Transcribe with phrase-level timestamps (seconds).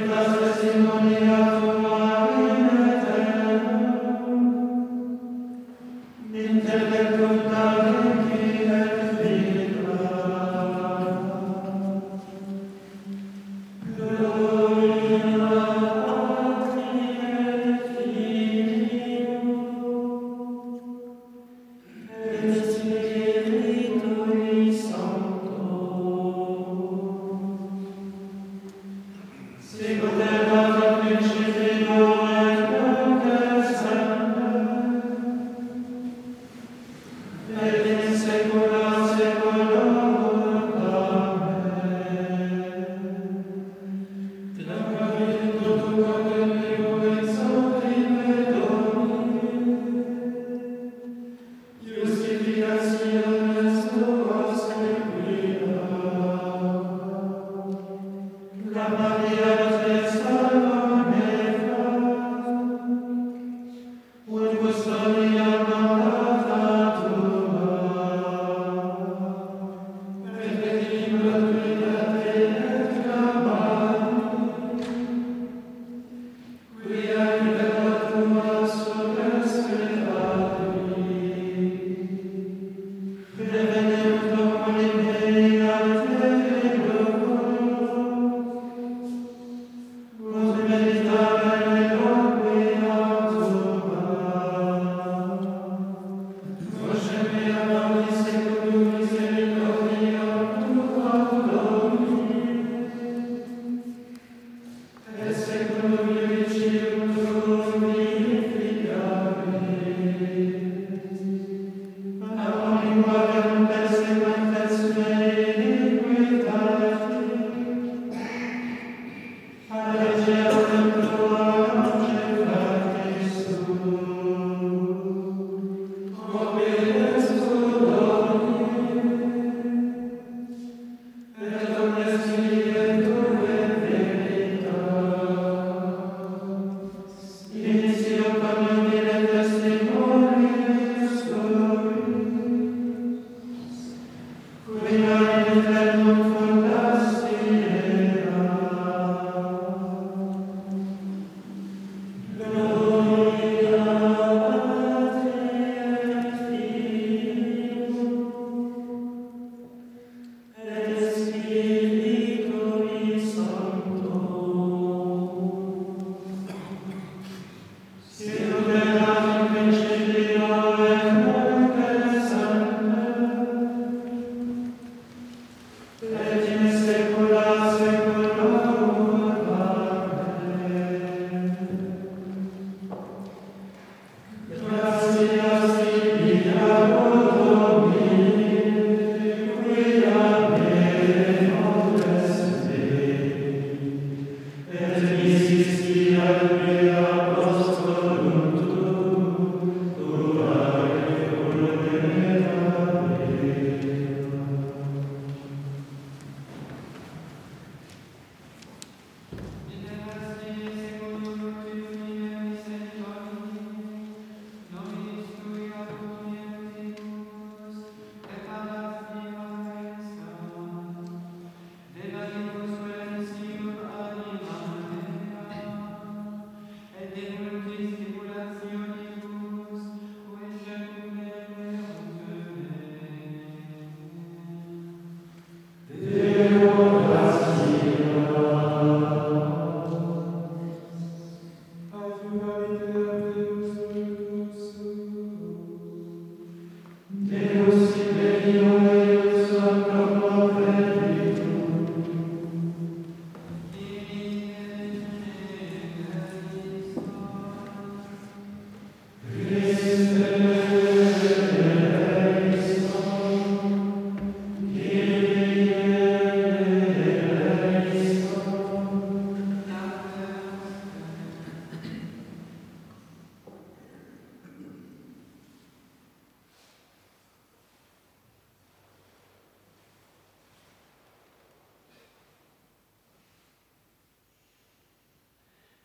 [0.00, 0.43] with us.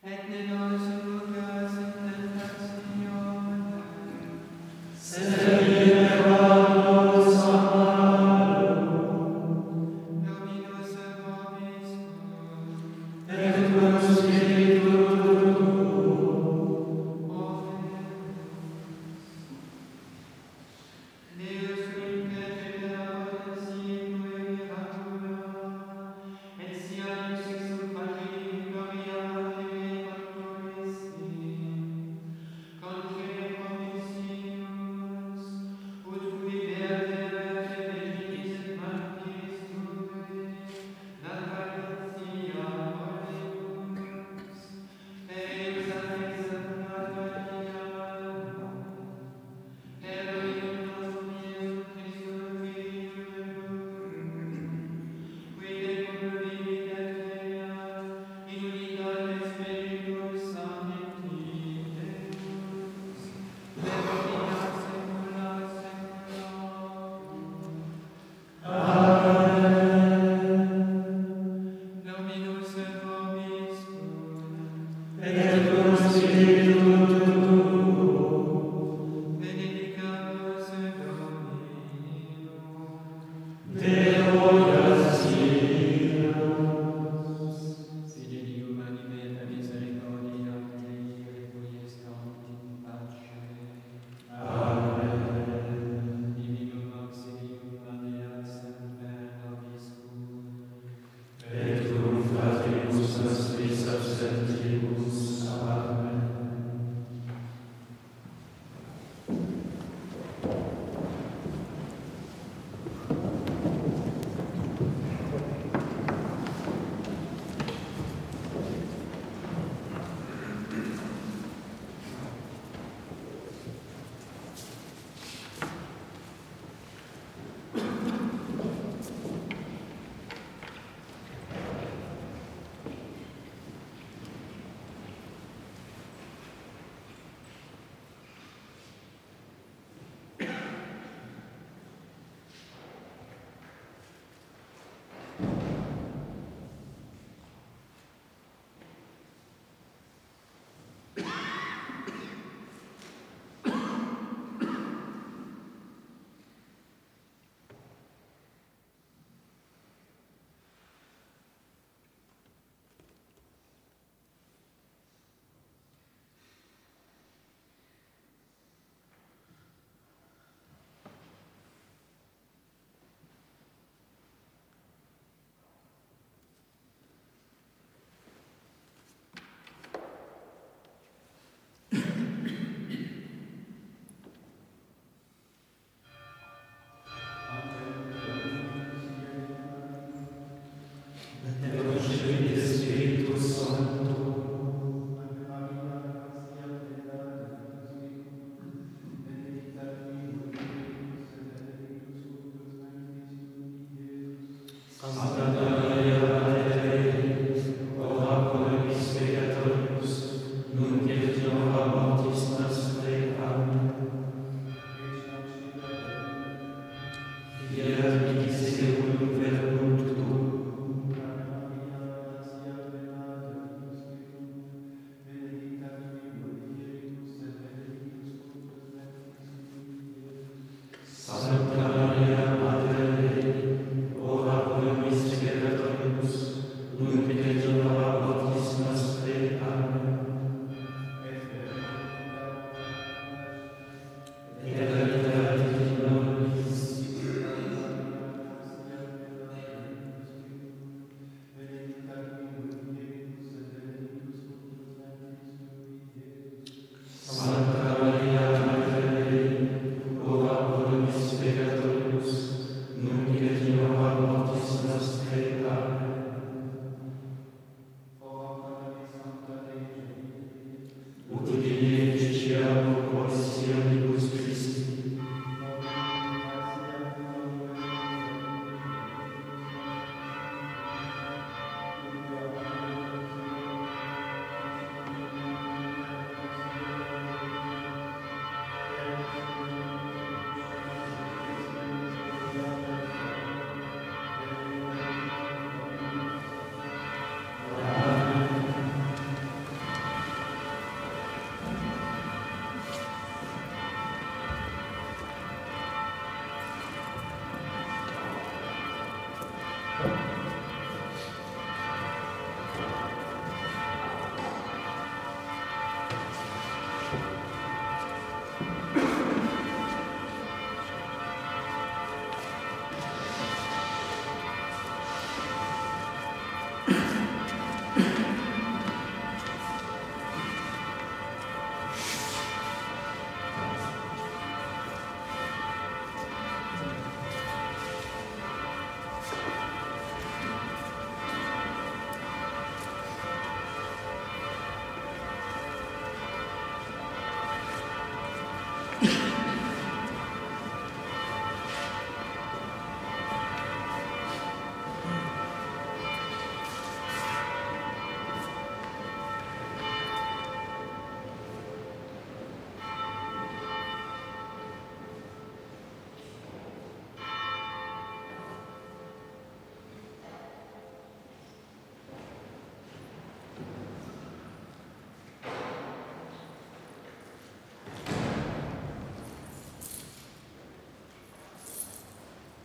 [0.02, 0.59] Et ne